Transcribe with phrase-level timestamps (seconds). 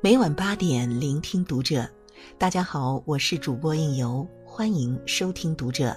[0.00, 1.84] 每晚八点，聆听读者。
[2.38, 5.96] 大家好，我是主播应由，欢迎收听读者。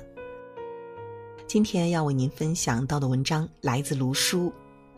[1.45, 4.51] 今天要为您分享到的文章来自卢书，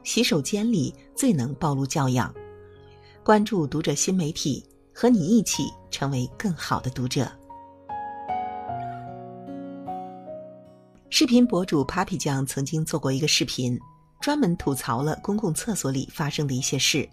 [0.05, 2.33] 洗手间里最能暴露教养。
[3.25, 7.29] 关注读者新媒体，和你一起成为更好的读者。
[11.09, 13.77] 视频博主 Papi 酱曾经做过一个视频，
[14.21, 17.09] 专门吐槽了公共厕所里发生的一些事。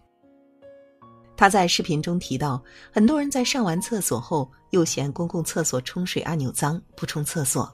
[1.40, 2.62] 他在视频中提到，
[2.92, 7.64] 很多人在上完厕所后又嫌公共厕所冲水按钮脏，不冲厕所；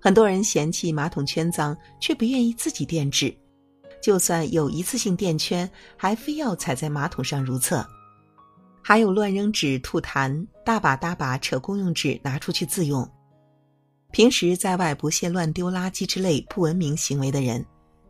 [0.00, 3.28] 很多人嫌弃马桶圈脏，却不愿意自己垫纸；
[4.00, 7.84] 就算有一次性垫圈，还非要踩在马桶上如厕；
[8.82, 13.04] 还有乱扔纸、吐痰、大把大把扯公用纸拿出去自用；
[14.12, 17.62] 平时在外不屑乱丢垃圾之类不文明行为的人，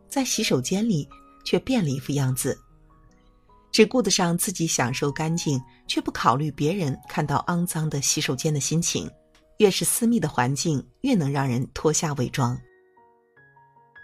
[0.07, 1.05] 在洗手间里
[1.43, 2.57] 却变了一副样子。
[3.71, 9.09] 只顾得上自己享受干净，却不考虑别人看到肮脏的洗手间的心情。
[9.57, 12.59] 越是私密的环境，越能让人脱下伪装。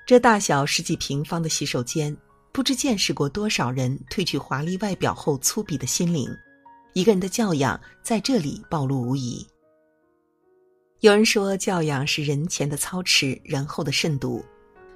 [0.06, 2.16] 这大小十几平方的洗手间，
[2.52, 6.30] 不知见识过多少人褪去华丽外表后粗鄙的心灵。
[6.94, 9.46] 一个人的教养在这里暴露无遗。
[11.02, 14.44] 有人说，教养是人前的操持，人后的慎独，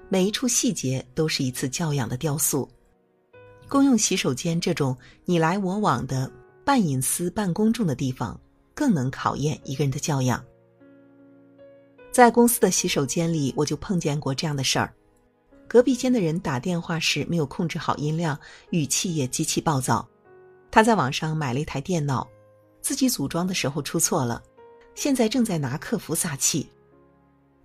[0.09, 2.69] 每一处细节都是一次教养的雕塑。
[3.71, 6.29] 公用洗手间这种你来我往的
[6.65, 8.37] 半隐私半公众的地方，
[8.75, 10.43] 更能考验一个人的教养。
[12.11, 14.93] 在公司的洗手间里，我就碰见过这样的事儿：
[15.69, 18.37] 隔壁间的人打电话时没有控制好音量，
[18.71, 20.05] 语气也极其暴躁。
[20.69, 22.27] 他在网上买了一台电脑，
[22.81, 24.43] 自己组装的时候出错了，
[24.95, 26.67] 现在正在拿客服撒气。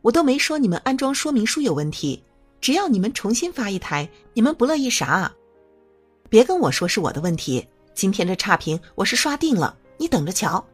[0.03, 2.23] 我都没说你们安装说明书有问题，
[2.61, 5.35] 只要你们重新发一台，你们不乐意啥？
[6.29, 10.65] 别跟我说是我的问题，今天这差评我是刷定了，你等着瞧。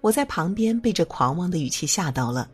[0.00, 2.48] 我在旁边被这狂妄的语气吓到了，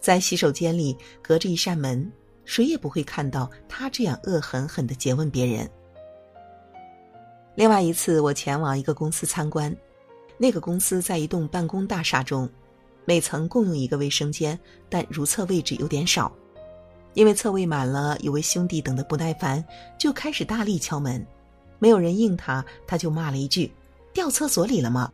[0.00, 2.10] 在洗手间里隔着一扇门，
[2.44, 5.68] 谁也不会看到他这样恶狠狠的诘问别人。
[7.54, 9.74] 另外一次，我前往一个公司参观，
[10.36, 12.48] 那个公司在一栋办公大厦中，
[13.04, 16.32] 每层共用一个卫生间，但如厕位置有点少。
[17.14, 19.64] 因为侧位满了，有位兄弟等得不耐烦，
[19.98, 21.26] 就开始大力敲门。
[21.78, 23.72] 没有人应他，他就骂了一句
[24.12, 25.10] ：“掉厕所里了吗？”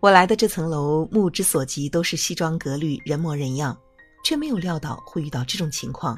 [0.00, 3.76] 我来的这层楼，目之所及都是西装革履、人模人样，
[4.24, 6.16] 却没有料到会遇到这种情况。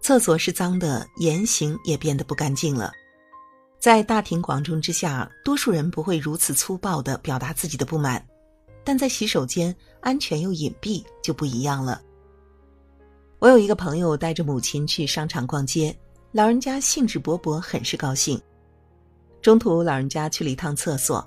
[0.00, 2.92] 厕所是脏的，言行也变得不干净了。
[3.80, 8.24] 在大庭广众之下，多数人不会如此粗暴的表达自己的不满，
[8.84, 12.00] 但在洗手间，安全又隐蔽，就不一样了。
[13.40, 15.96] 我有一个朋友带着母亲去商场逛街，
[16.32, 18.40] 老人家兴致勃勃，很是高兴。
[19.40, 21.24] 中途，老人家去了一趟厕所，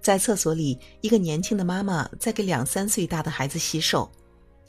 [0.00, 4.08] 在厕所里，一个年轻的妈妈在给两三岁大的孩子洗手，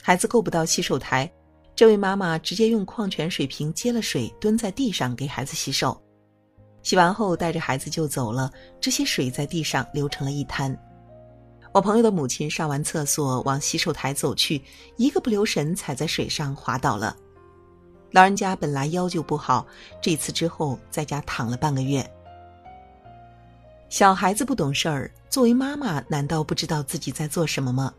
[0.02, 1.30] 孩子够不到洗手台，
[1.76, 5.96] 这位妈妈直接用矿泉水瓶接了水，蹲在地上给孩子洗手，
[6.82, 8.50] 洗完后带着孩子就走了，
[8.80, 10.76] 这些水在地上流成了一滩。
[11.72, 14.60] 我朋友的母亲上完厕所往洗手台走去，
[14.96, 17.16] 一个不留神踩在水上滑倒了。
[18.10, 19.64] 老人家本来腰就不好，
[20.02, 22.04] 这次之后在家躺了半个月。
[23.88, 27.94] 小孩子不懂事儿，作为妈妈难道不知道自己在做什么吗？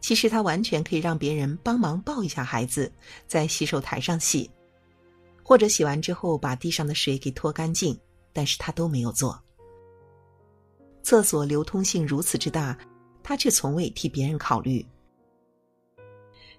[0.00, 2.92] 其实他完全可以让别人帮忙抱一下孩子，
[3.26, 4.48] 在洗手台上洗，
[5.42, 7.98] 或者洗完之后把地上的水给拖干净，
[8.32, 9.40] 但是他都没有做。
[11.04, 12.76] 厕所流通性如此之大，
[13.22, 14.84] 他却从未替别人考虑。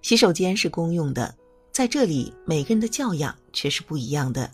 [0.03, 1.35] 洗手间是公用的，
[1.71, 4.49] 在这里每个人的教养却是不一样的。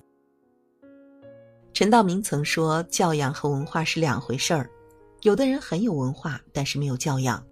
[1.73, 4.69] 陈道明曾说：“教养和文化是两回事儿。
[5.23, 7.43] 有的人很有文化，但是没有教养；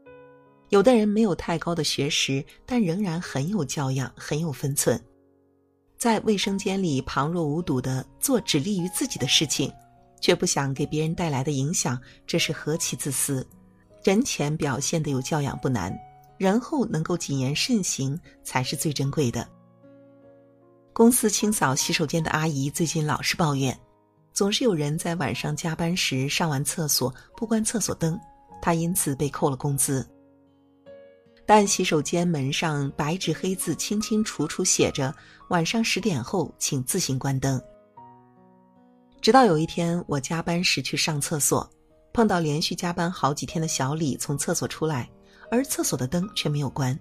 [0.69, 4.99] 有的人没有太高的学识，但仍然很有教养，很有分寸。
[5.97, 9.69] 在卫生间里旁若无睹的做只利于自己的事情。”
[10.19, 13.45] 却不想给别人带来的影响，这是何其自私！
[14.03, 15.93] 人前表现的有教养不难，
[16.37, 19.47] 人后能够谨言慎行才是最珍贵的。
[20.93, 23.77] 公司清扫洗手间的阿姨最近老是抱怨，
[24.33, 28.19] 总是有人在晚上加班时上完厕所不关厕所灯，
[28.61, 30.05] 她因此被扣了工资。
[31.45, 35.13] 但洗手间门上白纸黑字清清楚楚写着：
[35.49, 37.59] 晚上十点后请自行关灯。
[39.21, 41.69] 直到有一天，我加班时去上厕所，
[42.13, 45.09] 碰到连续加班好几天的小李从厕所出来，
[45.51, 46.97] 而厕所的灯却没有关。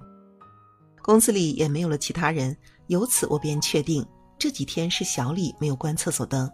[1.01, 2.57] 公司里也没有了其他人，
[2.89, 4.05] 由此我便确定
[4.39, 6.51] 这几天是小李没有关厕所灯。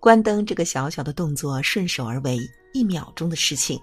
[0.00, 2.38] 关灯这个小小的动作顺手而为，
[2.72, 3.78] 一秒钟的事情，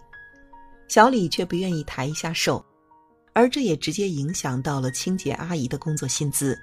[0.88, 2.66] 小李却不愿意抬一下手，
[3.34, 6.58] 而这也直接影响到了清洁阿姨的工作薪资。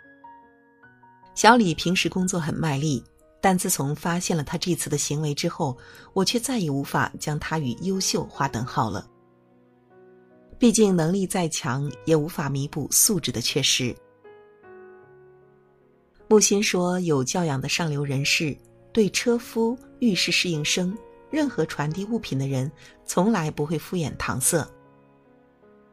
[1.34, 3.02] 小李平时工作很卖力，
[3.42, 5.76] 但自从发现了他这次的行为之后，
[6.14, 9.06] 我却再也无法将他与优秀划等号了。
[10.58, 13.94] 毕竟能力再强，也无法弥补素质的缺失。
[16.28, 18.56] 木心说：“有教养的上流人士。”
[18.92, 20.96] 对车夫、浴室侍应生、
[21.30, 22.70] 任何传递物品的人，
[23.06, 24.64] 从来不会敷衍搪塞。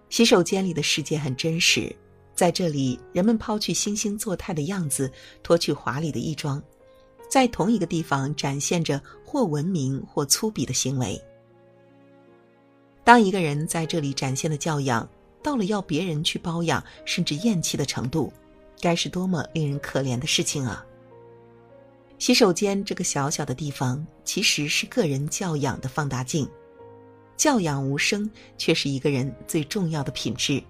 [0.10, 1.96] 洗手间里的世界很真实，
[2.36, 5.10] 在这里，人们抛去惺惺作态的样子，
[5.42, 6.62] 脱去华丽的衣装，
[7.30, 11.22] 在同一个地方展现着或文明或粗鄙的行为。
[13.04, 15.08] 当一个人在这里展现的教养，
[15.42, 18.34] 到了要别人去包养甚至厌弃的程度，
[18.82, 20.86] 该是多么令人可怜的事情啊！
[22.18, 26.48] 洗手间这个小小的地方，其实是个人教养的放大镜。
[27.38, 30.62] 教养无声，却是一个人最重要的品质。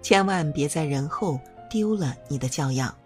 [0.00, 1.38] 千万别在人后
[1.68, 2.96] 丢了你的教养。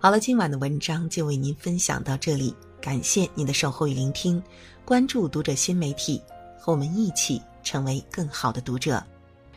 [0.00, 4.40] 好了，今晚的文章就为您分享到这里，感谢您的守候与聆听。
[4.84, 6.22] 关注读者新媒体，
[6.56, 9.02] 和我们一起成为更好的读者。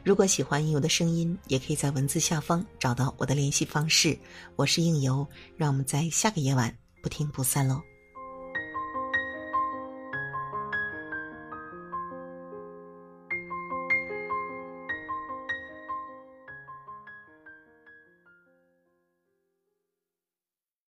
[0.03, 4.17] 如果喜欢应由的声音，也可以在文字下方找到我的联系方式。
[4.55, 7.79] 我是应由，让我们在下个夜晚不听不散喽。